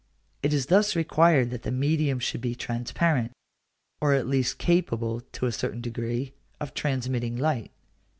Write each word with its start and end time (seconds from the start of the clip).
It 0.41 0.51
is 0.51 0.65
thus 0.65 0.95
required 0.95 1.51
that 1.51 1.61
the 1.61 1.69
medium 1.71 2.17
should 2.17 2.41
be 2.41 2.55
transparent, 2.55 3.33
or 3.99 4.15
at 4.15 4.25
least 4.25 4.57
capable, 4.57 5.21
to 5.33 5.45
a 5.45 5.51
certain 5.51 5.79
degree, 5.79 6.33
of 6.59 6.73
transmitting 6.73 7.35
light. 7.37 7.69